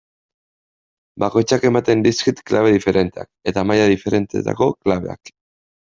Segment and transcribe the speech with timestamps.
[1.23, 5.37] Bakoitzak ematen dizkit klabe diferenteak, eta maila diferentetako klabeak.